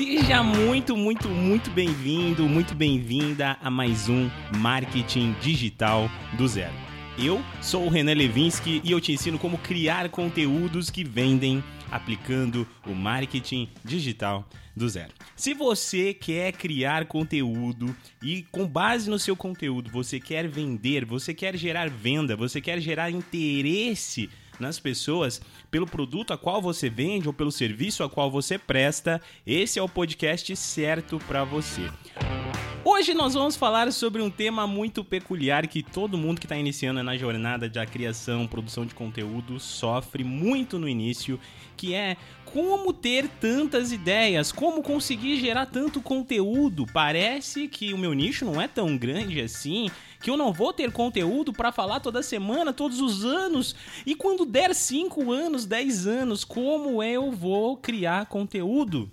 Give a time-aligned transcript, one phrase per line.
[0.00, 6.72] Seja muito, muito, muito bem-vindo, muito bem-vinda a mais um Marketing Digital do Zero.
[7.18, 12.66] Eu sou o Renan Levinsky e eu te ensino como criar conteúdos que vendem aplicando
[12.86, 15.12] o marketing digital do zero.
[15.36, 21.34] Se você quer criar conteúdo e com base no seu conteúdo você quer vender, você
[21.34, 24.30] quer gerar venda, você quer gerar interesse
[24.60, 25.40] nas pessoas
[25.70, 29.82] pelo produto a qual você vende ou pelo serviço a qual você presta, esse é
[29.82, 31.90] o podcast certo para você.
[32.82, 37.02] Hoje nós vamos falar sobre um tema muito peculiar que todo mundo que está iniciando
[37.02, 41.38] na jornada da criação, produção de conteúdo sofre muito no início,
[41.76, 42.16] que é
[42.46, 46.86] como ter tantas ideias, como conseguir gerar tanto conteúdo.
[46.90, 49.90] Parece que o meu nicho não é tão grande assim,
[50.22, 53.76] que eu não vou ter conteúdo para falar toda semana, todos os anos.
[54.06, 59.10] E quando der 5 anos, 10 anos, como eu vou criar conteúdo?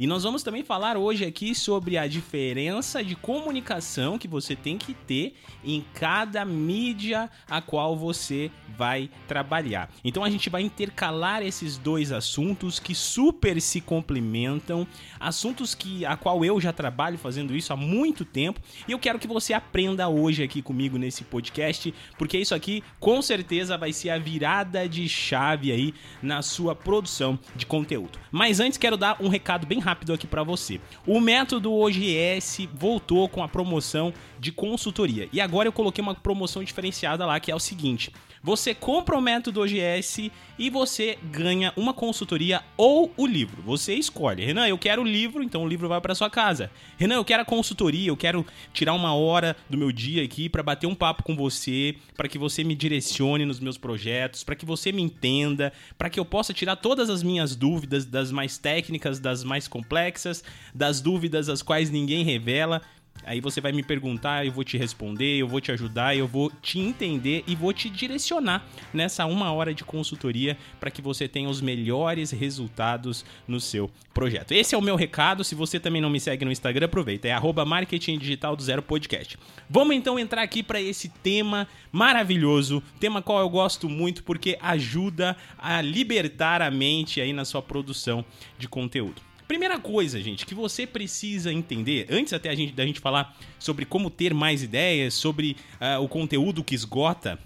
[0.00, 4.78] E nós vamos também falar hoje aqui sobre a diferença de comunicação que você tem
[4.78, 9.90] que ter em cada mídia a qual você vai trabalhar.
[10.04, 14.86] Então a gente vai intercalar esses dois assuntos que super se complementam,
[15.18, 19.18] assuntos que a qual eu já trabalho fazendo isso há muito tempo, e eu quero
[19.18, 24.10] que você aprenda hoje aqui comigo nesse podcast, porque isso aqui com certeza vai ser
[24.10, 25.92] a virada de chave aí
[26.22, 28.16] na sua produção de conteúdo.
[28.30, 30.80] Mas antes quero dar um recado bem rápido aqui para você.
[31.06, 35.28] O método OGS voltou com a promoção de consultoria.
[35.32, 39.20] E agora eu coloquei uma promoção diferenciada lá que é o seguinte: você compra o
[39.20, 43.62] método OGS e você ganha uma consultoria ou o livro.
[43.62, 44.44] Você escolhe.
[44.44, 46.70] Renan, eu quero o livro, então o livro vai para sua casa.
[46.96, 50.62] Renan, eu quero a consultoria, eu quero tirar uma hora do meu dia aqui para
[50.62, 54.64] bater um papo com você, para que você me direcione nos meus projetos, para que
[54.64, 59.18] você me entenda, para que eu possa tirar todas as minhas dúvidas, das mais técnicas,
[59.20, 60.42] das mais complexas,
[60.74, 62.82] das dúvidas as quais ninguém revela.
[63.24, 66.50] Aí você vai me perguntar, eu vou te responder, eu vou te ajudar, eu vou
[66.62, 71.48] te entender e vou te direcionar nessa uma hora de consultoria para que você tenha
[71.48, 74.52] os melhores resultados no seu projeto.
[74.52, 75.44] Esse é o meu recado.
[75.44, 77.28] Se você também não me segue no Instagram, aproveita.
[77.28, 79.38] É arroba Marketing Digital do Zero Podcast.
[79.68, 85.36] Vamos então entrar aqui para esse tema maravilhoso, tema qual eu gosto muito porque ajuda
[85.58, 88.24] a libertar a mente aí na sua produção
[88.58, 89.27] de conteúdo.
[89.48, 93.86] Primeira coisa, gente, que você precisa entender, antes até a gente, da gente falar sobre
[93.86, 97.38] como ter mais ideias, sobre uh, o conteúdo que esgota,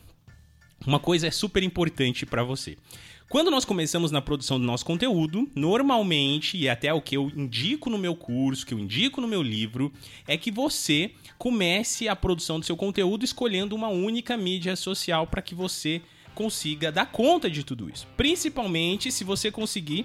[0.84, 2.76] uma coisa é super importante para você.
[3.28, 7.88] Quando nós começamos na produção do nosso conteúdo, normalmente, e até o que eu indico
[7.88, 9.92] no meu curso, que eu indico no meu livro,
[10.26, 15.40] é que você comece a produção do seu conteúdo escolhendo uma única mídia social para
[15.40, 16.02] que você
[16.34, 18.08] consiga dar conta de tudo isso.
[18.16, 20.04] Principalmente se você conseguir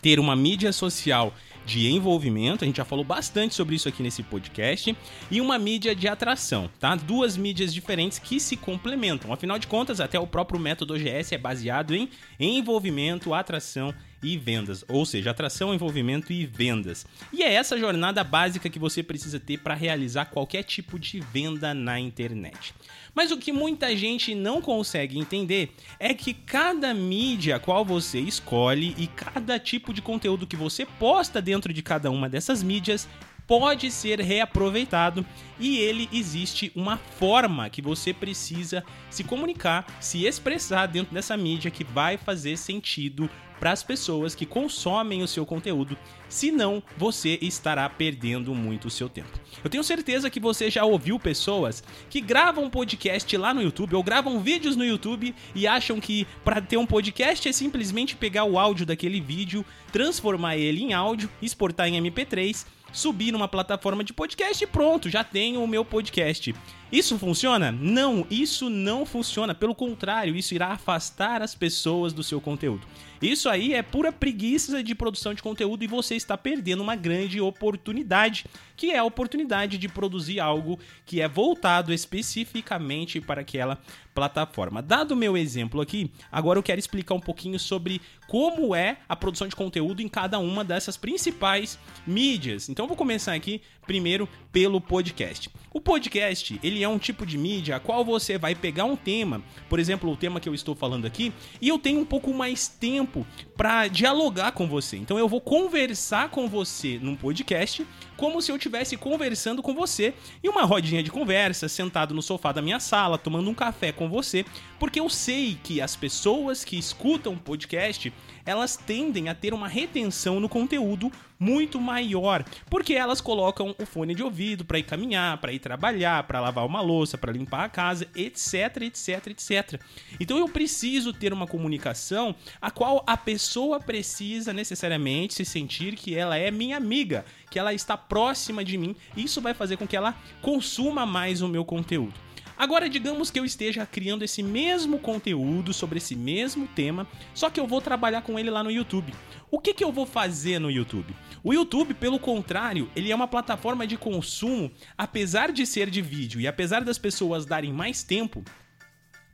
[0.00, 4.22] ter uma mídia social de envolvimento, a gente já falou bastante sobre isso aqui nesse
[4.22, 4.96] podcast,
[5.28, 6.94] e uma mídia de atração, tá?
[6.94, 9.32] Duas mídias diferentes que se complementam.
[9.32, 12.08] Afinal de contas, até o próprio método OGS é baseado em
[12.38, 17.06] envolvimento, atração e vendas, ou seja, atração, envolvimento e vendas.
[17.32, 21.74] E é essa jornada básica que você precisa ter para realizar qualquer tipo de venda
[21.74, 22.74] na internet.
[23.14, 28.94] Mas o que muita gente não consegue entender é que cada mídia qual você escolhe
[28.98, 33.08] e cada tipo de conteúdo que você posta dentro de cada uma dessas mídias
[33.46, 35.24] pode ser reaproveitado
[35.58, 41.70] e ele existe uma forma que você precisa se comunicar, se expressar dentro dessa mídia
[41.70, 45.96] que vai fazer sentido para as pessoas que consomem o seu conteúdo,
[46.28, 49.30] senão você estará perdendo muito o seu tempo.
[49.64, 54.02] Eu tenho certeza que você já ouviu pessoas que gravam podcast lá no YouTube ou
[54.02, 58.58] gravam vídeos no YouTube e acham que para ter um podcast é simplesmente pegar o
[58.58, 64.62] áudio daquele vídeo, transformar ele em áudio, exportar em MP3 subir numa plataforma de podcast
[64.62, 66.54] e pronto, já tenho o meu podcast.
[66.90, 67.72] Isso funciona?
[67.72, 69.54] Não, isso não funciona.
[69.54, 72.86] Pelo contrário, isso irá afastar as pessoas do seu conteúdo.
[73.20, 77.40] Isso aí é pura preguiça de produção de conteúdo e você está perdendo uma grande
[77.40, 78.44] oportunidade,
[78.76, 83.78] que é a oportunidade de produzir algo que é voltado especificamente para aquela
[84.14, 84.82] plataforma.
[84.82, 89.16] Dado o meu exemplo aqui, agora eu quero explicar um pouquinho sobre como é a
[89.16, 92.68] produção de conteúdo em cada uma dessas principais mídias.
[92.68, 95.48] Então eu vou começar aqui primeiro pelo podcast.
[95.72, 99.42] O podcast, ele é um tipo de mídia a qual você vai pegar um tema,
[99.68, 102.68] por exemplo, o tema que eu estou falando aqui, e eu tenho um pouco mais
[102.68, 103.26] tempo
[103.56, 104.96] para dialogar com você.
[104.96, 107.86] Então eu vou conversar com você num podcast
[108.16, 112.50] como se eu estivesse conversando com você em uma rodinha de conversa, sentado no sofá
[112.52, 114.44] da minha sala, tomando um café com você,
[114.78, 118.12] porque eu sei que as pessoas que escutam podcast,
[118.44, 124.14] elas tendem a ter uma retenção no conteúdo muito maior, porque elas colocam o fone
[124.14, 127.68] de ouvido para ir caminhar, para ir trabalhar, para lavar uma louça, para limpar a
[127.68, 129.80] casa, etc, etc, etc.
[130.18, 136.14] Então eu preciso ter uma comunicação a qual a pessoa precisa necessariamente se sentir que
[136.14, 138.96] ela é minha amiga, que ela está próxima de mim.
[139.16, 142.25] Isso vai fazer com que ela consuma mais o meu conteúdo.
[142.58, 147.60] Agora, digamos que eu esteja criando esse mesmo conteúdo sobre esse mesmo tema, só que
[147.60, 149.12] eu vou trabalhar com ele lá no YouTube.
[149.50, 151.14] O que, que eu vou fazer no YouTube?
[151.44, 156.40] O YouTube, pelo contrário, ele é uma plataforma de consumo, apesar de ser de vídeo
[156.40, 158.42] e apesar das pessoas darem mais tempo,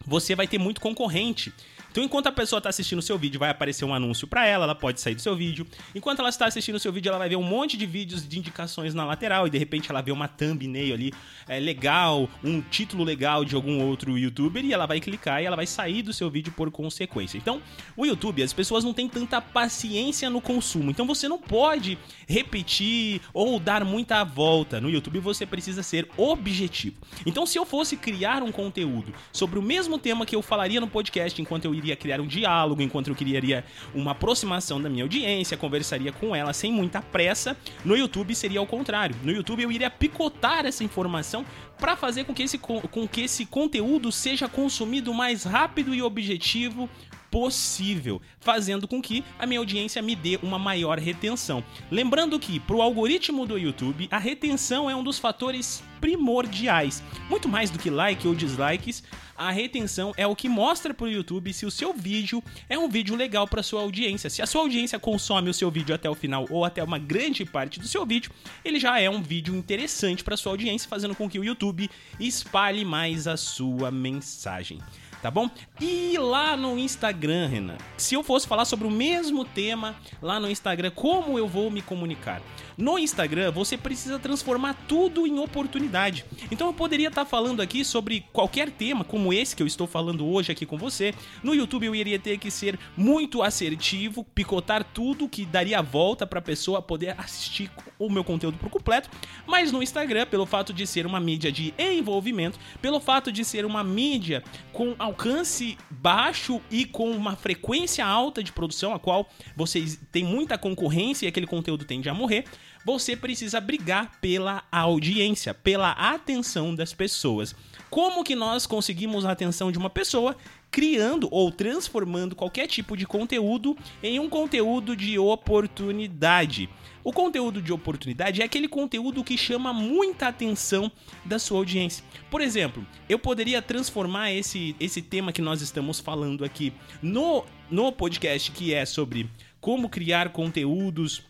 [0.04, 1.52] você vai ter muito concorrente.
[1.92, 4.64] Então, enquanto a pessoa está assistindo o seu vídeo, vai aparecer um anúncio para ela,
[4.64, 5.66] ela pode sair do seu vídeo.
[5.94, 8.38] Enquanto ela está assistindo o seu vídeo, ela vai ver um monte de vídeos de
[8.38, 11.12] indicações na lateral e de repente ela vê uma thumbnail ali
[11.46, 15.54] é, legal, um título legal de algum outro youtuber e ela vai clicar e ela
[15.54, 17.36] vai sair do seu vídeo por consequência.
[17.36, 17.60] Então,
[17.94, 20.90] o YouTube, as pessoas não têm tanta paciência no consumo.
[20.90, 24.80] Então, você não pode repetir ou dar muita volta.
[24.80, 26.96] No YouTube, você precisa ser objetivo.
[27.26, 30.88] Então, se eu fosse criar um conteúdo sobre o mesmo tema que eu falaria no
[30.88, 33.64] podcast enquanto eu iria criar um diálogo, enquanto eu criaria
[33.94, 37.56] uma aproximação da minha audiência, conversaria com ela sem muita pressa.
[37.84, 39.16] No YouTube seria o contrário.
[39.22, 41.44] No YouTube eu iria picotar essa informação
[41.78, 46.88] para fazer com que, esse, com que esse conteúdo seja consumido mais rápido e objetivo
[47.32, 51.64] possível, fazendo com que a minha audiência me dê uma maior retenção.
[51.90, 57.02] Lembrando que, para o algoritmo do YouTube, a retenção é um dos fatores primordiais.
[57.30, 59.02] Muito mais do que like ou dislikes,
[59.34, 62.88] a retenção é o que mostra para o YouTube se o seu vídeo é um
[62.88, 64.28] vídeo legal para sua audiência.
[64.28, 67.46] Se a sua audiência consome o seu vídeo até o final ou até uma grande
[67.46, 68.30] parte do seu vídeo,
[68.62, 71.88] ele já é um vídeo interessante para sua audiência, fazendo com que o YouTube
[72.20, 74.78] espalhe mais a sua mensagem
[75.22, 75.48] tá bom?
[75.80, 80.50] E lá no Instagram, Renan, se eu fosse falar sobre o mesmo tema lá no
[80.50, 82.42] Instagram, como eu vou me comunicar?
[82.76, 86.24] No Instagram, você precisa transformar tudo em oportunidade.
[86.50, 90.26] Então eu poderia estar falando aqui sobre qualquer tema, como esse que eu estou falando
[90.26, 91.14] hoje aqui com você.
[91.42, 96.26] No YouTube eu iria ter que ser muito assertivo, picotar tudo que daria a volta
[96.26, 99.08] para a pessoa poder assistir o meu conteúdo por completo.
[99.46, 103.64] Mas no Instagram, pelo fato de ser uma mídia de envolvimento, pelo fato de ser
[103.64, 104.42] uma mídia
[104.72, 110.56] com alcance baixo e com uma frequência alta de produção, a qual vocês têm muita
[110.56, 112.44] concorrência e aquele conteúdo tende a morrer,
[112.84, 117.54] você precisa brigar pela audiência, pela atenção das pessoas.
[117.90, 120.34] Como que nós conseguimos a atenção de uma pessoa
[120.72, 126.68] criando ou transformando qualquer tipo de conteúdo em um conteúdo de oportunidade?
[127.04, 130.90] O conteúdo de oportunidade é aquele conteúdo que chama muita atenção
[131.24, 132.02] da sua audiência.
[132.30, 136.72] Por exemplo, eu poderia transformar esse, esse tema que nós estamos falando aqui
[137.02, 139.28] no, no podcast que é sobre
[139.60, 141.22] como criar conteúdos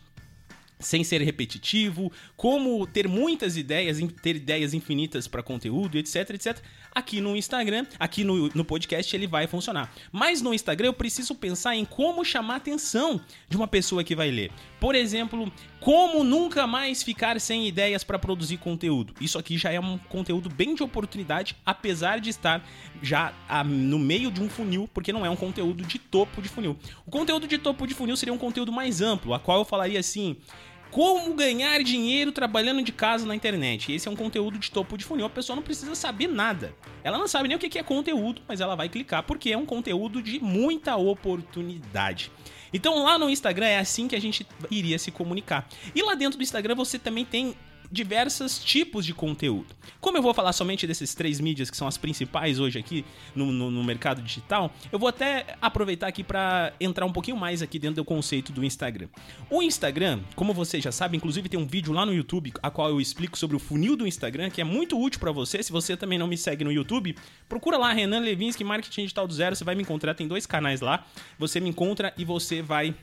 [0.83, 6.61] sem ser repetitivo, como ter muitas ideias, ter ideias infinitas para conteúdo, etc, etc.
[6.95, 9.91] Aqui no Instagram, aqui no, no podcast ele vai funcionar.
[10.11, 13.19] Mas no Instagram eu preciso pensar em como chamar a atenção
[13.49, 14.51] de uma pessoa que vai ler.
[14.79, 19.13] Por exemplo, como nunca mais ficar sem ideias para produzir conteúdo.
[19.19, 22.63] Isso aqui já é um conteúdo bem de oportunidade, apesar de estar
[23.01, 26.49] já a, no meio de um funil, porque não é um conteúdo de topo de
[26.49, 26.77] funil.
[27.05, 29.99] O conteúdo de topo de funil seria um conteúdo mais amplo, a qual eu falaria
[29.99, 30.37] assim:
[30.93, 33.91] como ganhar dinheiro trabalhando de casa na internet.
[33.91, 35.25] Esse é um conteúdo de topo de funil.
[35.25, 36.75] A pessoa não precisa saber nada.
[37.03, 39.65] Ela não sabe nem o que é conteúdo, mas ela vai clicar porque é um
[39.65, 42.31] conteúdo de muita oportunidade.
[42.71, 45.67] Então lá no Instagram é assim que a gente iria se comunicar.
[45.95, 47.55] E lá dentro do Instagram você também tem
[47.93, 49.67] diversos tipos de conteúdo.
[50.01, 53.51] Como eu vou falar somente desses três mídias que são as principais hoje aqui no,
[53.51, 57.77] no, no mercado digital, eu vou até aproveitar aqui para entrar um pouquinho mais aqui
[57.77, 59.07] dentro do conceito do Instagram.
[59.47, 62.89] O Instagram, como você já sabe, inclusive tem um vídeo lá no YouTube a qual
[62.89, 65.61] eu explico sobre o funil do Instagram, que é muito útil para você.
[65.61, 67.15] Se você também não me segue no YouTube,
[67.47, 70.81] procura lá Renan Levinsky Marketing Digital do Zero, você vai me encontrar, tem dois canais
[70.81, 71.05] lá.
[71.37, 72.95] Você me encontra e você vai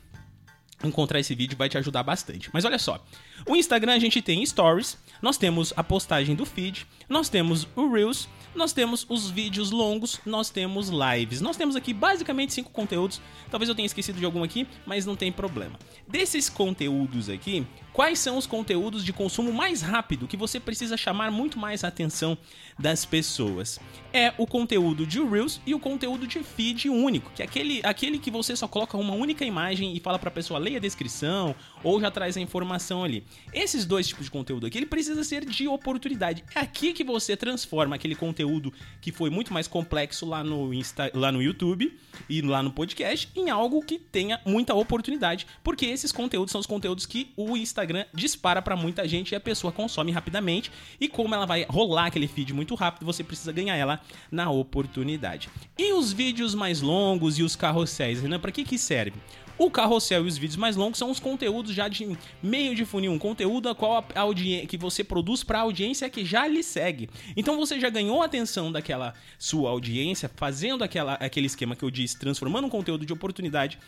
[0.82, 2.50] encontrar esse vídeo vai te ajudar bastante.
[2.52, 3.04] Mas olha só,
[3.46, 7.92] o Instagram a gente tem stories, nós temos a postagem do feed, nós temos o
[7.92, 11.40] Reels, nós temos os vídeos longos, nós temos lives.
[11.40, 13.20] Nós temos aqui basicamente cinco conteúdos.
[13.50, 15.78] Talvez eu tenha esquecido de algum aqui, mas não tem problema.
[16.06, 21.30] Desses conteúdos aqui, quais são os conteúdos de consumo mais rápido que você precisa chamar
[21.30, 22.36] muito mais a atenção
[22.78, 23.78] das pessoas?
[24.12, 28.18] É o conteúdo de Reels e o conteúdo de feed único, que é aquele, aquele
[28.18, 30.80] que você só coloca uma única imagem e fala para a pessoa ler leia a
[30.80, 33.24] descrição ou já traz a informação ali.
[33.52, 36.44] Esses dois tipos de conteúdo aqui, ele precisa ser de oportunidade.
[36.54, 41.10] É aqui que você transforma aquele conteúdo que foi muito mais complexo lá no, Insta,
[41.14, 41.92] lá no YouTube
[42.28, 46.66] e lá no podcast em algo que tenha muita oportunidade, porque esses conteúdos são os
[46.66, 50.70] conteúdos que o Instagram dispara para muita gente e a pessoa consome rapidamente.
[51.00, 54.00] E como ela vai rolar aquele feed muito rápido, você precisa ganhar ela
[54.30, 55.48] na oportunidade.
[55.78, 59.18] E os vídeos mais longos e os carrosséis, Renan, para que que serve?
[59.60, 63.12] O carrossel e os vídeos mais longos são os conteúdos já de meio de funil,
[63.12, 64.34] um conteúdo a qual a
[64.66, 67.10] que você produz para a audiência que já lhe segue.
[67.36, 71.90] Então você já ganhou a atenção daquela sua audiência fazendo aquela, aquele esquema que eu
[71.90, 73.78] disse, transformando um conteúdo de oportunidade,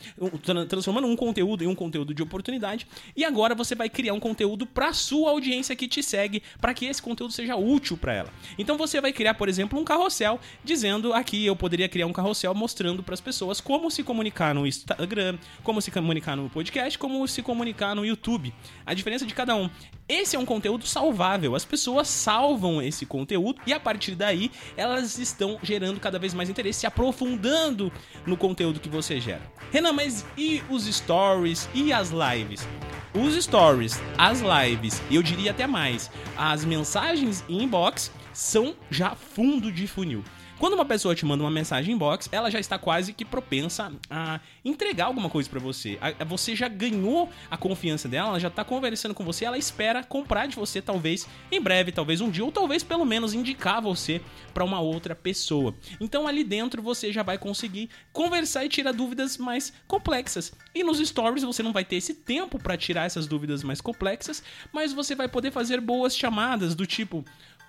[0.68, 2.86] transformando um conteúdo em um conteúdo de oportunidade,
[3.16, 6.84] e agora você vai criar um conteúdo para sua audiência que te segue, para que
[6.84, 8.32] esse conteúdo seja útil para ela.
[8.58, 12.54] Então você vai criar, por exemplo, um carrossel dizendo aqui eu poderia criar um carrossel
[12.54, 17.26] mostrando para as pessoas como se comunicar no Instagram, como se comunicar no podcast, como
[17.26, 18.52] se comunicar no YouTube.
[18.84, 19.70] A diferença de cada um.
[20.08, 21.54] Esse é um conteúdo salvável.
[21.54, 26.50] As pessoas salvam esse conteúdo e a partir daí elas estão gerando cada vez mais
[26.50, 27.92] interesse, se aprofundando
[28.26, 29.42] no conteúdo que você gera.
[29.70, 32.66] Renan, mas e os stories e as lives?
[33.14, 39.86] Os stories, as lives, eu diria até mais, as mensagens inbox são já fundo de
[39.86, 40.24] funil.
[40.62, 44.38] Quando uma pessoa te manda uma mensagem inbox, ela já está quase que propensa a
[44.64, 45.98] entregar alguma coisa para você.
[46.28, 50.46] Você já ganhou a confiança dela, ela já está conversando com você, ela espera comprar
[50.46, 54.20] de você talvez em breve, talvez um dia ou talvez pelo menos indicar você
[54.54, 55.74] para uma outra pessoa.
[56.00, 60.52] Então ali dentro você já vai conseguir conversar e tirar dúvidas mais complexas.
[60.72, 64.44] E nos stories você não vai ter esse tempo para tirar essas dúvidas mais complexas,
[64.72, 67.24] mas você vai poder fazer boas chamadas do tipo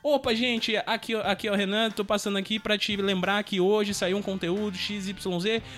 [0.05, 3.93] Opa, gente, aqui, aqui é o Renan, tô passando aqui para te lembrar que hoje
[3.93, 5.15] saiu um conteúdo XYZ,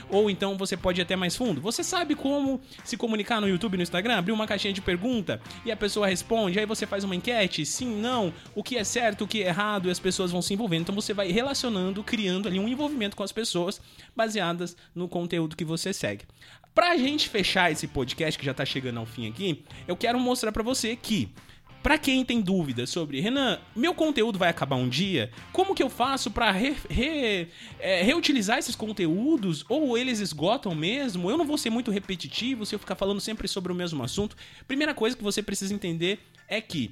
[0.09, 1.61] ou então você pode ir até mais fundo.
[1.61, 4.17] Você sabe como se comunicar no YouTube e no Instagram?
[4.17, 8.01] Abrir uma caixinha de pergunta e a pessoa responde, aí você faz uma enquete, sim,
[8.01, 10.81] não, o que é certo, o que é errado, e as pessoas vão se envolvendo.
[10.81, 13.79] Então você vai relacionando, criando ali um envolvimento com as pessoas
[14.15, 16.25] baseadas no conteúdo que você segue.
[16.73, 20.51] Pra gente fechar esse podcast que já tá chegando ao fim aqui, eu quero mostrar
[20.51, 21.29] para você que
[21.85, 25.89] para quem tem dúvidas sobre, Renan, meu conteúdo vai acabar um dia, como que eu
[25.89, 27.47] faço para re, re,
[27.79, 29.63] é, reutilizar esses conteúdos?
[29.69, 31.29] Ou eles esgotam mesmo?
[31.29, 34.35] Eu não vou ser muito repetitivo se eu ficar falando sempre sobre o mesmo assunto.
[34.67, 36.89] Primeira coisa que você precisa entender é que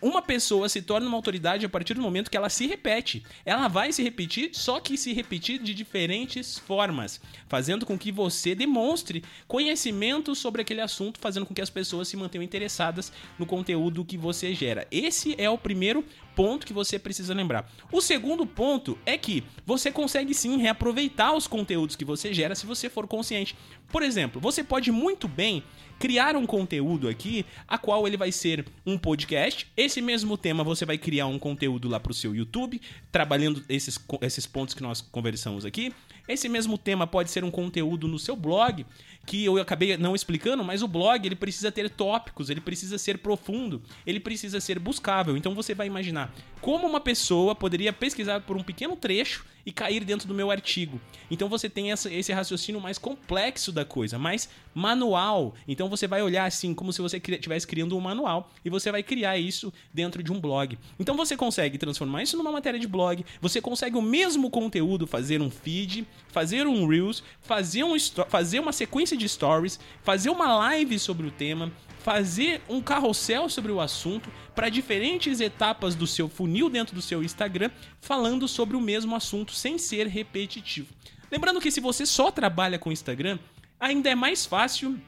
[0.00, 3.22] uma pessoa se torna uma autoridade a partir do momento que ela se repete.
[3.44, 8.54] Ela vai se repetir, só que se repetir de diferentes formas, fazendo com que você
[8.54, 14.04] demonstre conhecimento sobre aquele assunto, fazendo com que as pessoas se mantenham interessadas no conteúdo
[14.04, 14.86] que você gera.
[14.90, 16.04] Esse é o primeiro
[16.38, 17.68] ponto que você precisa lembrar.
[17.90, 22.64] O segundo ponto é que você consegue sim reaproveitar os conteúdos que você gera se
[22.64, 23.56] você for consciente.
[23.90, 25.64] Por exemplo, você pode muito bem
[25.98, 29.66] criar um conteúdo aqui, a qual ele vai ser um podcast.
[29.76, 32.80] Esse mesmo tema você vai criar um conteúdo lá para o seu YouTube,
[33.10, 35.92] trabalhando esses, esses pontos que nós conversamos aqui.
[36.28, 38.86] Esse mesmo tema pode ser um conteúdo no seu blog
[39.28, 43.18] que eu acabei não explicando, mas o blog ele precisa ter tópicos, ele precisa ser
[43.18, 45.36] profundo, ele precisa ser buscável.
[45.36, 46.32] Então você vai imaginar
[46.62, 50.98] como uma pessoa poderia pesquisar por um pequeno trecho e cair dentro do meu artigo.
[51.30, 55.54] Então você tem essa, esse raciocínio mais complexo da coisa, mais manual.
[55.68, 59.02] Então você vai olhar assim como se você estivesse criando um manual e você vai
[59.02, 60.78] criar isso dentro de um blog.
[60.98, 65.42] Então você consegue transformar isso numa matéria de blog, você consegue o mesmo conteúdo fazer
[65.42, 67.94] um feed, fazer um reels, fazer, um,
[68.26, 73.70] fazer uma sequência de stories, fazer uma live sobre o tema, fazer um carrossel sobre
[73.70, 77.70] o assunto para diferentes etapas do seu funil dentro do seu Instagram,
[78.00, 80.88] falando sobre o mesmo assunto sem ser repetitivo.
[81.30, 83.38] Lembrando que se você só trabalha com Instagram,
[83.78, 84.98] ainda é mais fácil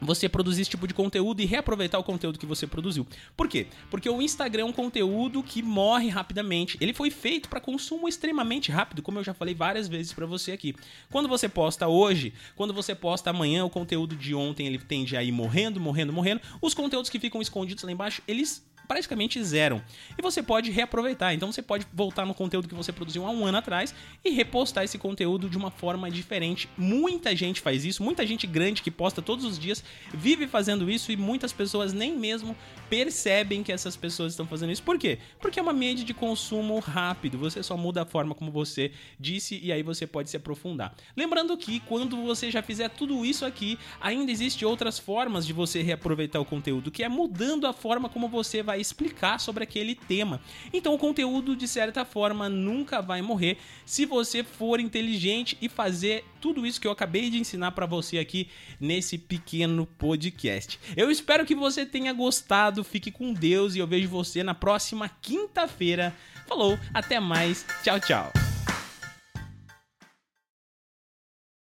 [0.00, 3.06] você produzir esse tipo de conteúdo e reaproveitar o conteúdo que você produziu.
[3.36, 3.66] Por quê?
[3.90, 6.76] Porque o Instagram é um conteúdo que morre rapidamente.
[6.80, 10.52] Ele foi feito para consumo extremamente rápido, como eu já falei várias vezes para você
[10.52, 10.74] aqui.
[11.10, 15.22] Quando você posta hoje, quando você posta amanhã, o conteúdo de ontem ele tende a
[15.22, 16.40] ir morrendo, morrendo, morrendo.
[16.60, 19.82] Os conteúdos que ficam escondidos lá embaixo, eles praticamente zero.
[20.18, 21.34] E você pode reaproveitar.
[21.34, 24.82] Então você pode voltar no conteúdo que você produziu há um ano atrás e repostar
[24.82, 26.68] esse conteúdo de uma forma diferente.
[26.76, 31.12] Muita gente faz isso, muita gente grande que posta todos os dias vive fazendo isso
[31.12, 32.56] e muitas pessoas nem mesmo
[32.88, 34.82] percebem que essas pessoas estão fazendo isso.
[34.82, 35.18] Por quê?
[35.38, 37.36] Porque é uma mídia de consumo rápido.
[37.36, 38.90] Você só muda a forma como você
[39.20, 40.94] disse e aí você pode se aprofundar.
[41.14, 45.82] Lembrando que quando você já fizer tudo isso aqui, ainda existe outras formas de você
[45.82, 50.40] reaproveitar o conteúdo, que é mudando a forma como você vai explicar sobre aquele tema.
[50.72, 56.24] Então o conteúdo, de certa forma, nunca vai morrer se você for inteligente e fazer
[56.40, 58.48] tudo isso que eu acabei de ensinar para você aqui
[58.80, 60.78] nesse pequeno podcast.
[60.96, 65.08] Eu espero que você tenha gostado, fique com Deus e eu vejo você na próxima
[65.20, 66.14] quinta-feira.
[66.46, 68.47] Falou, até mais, tchau, tchau.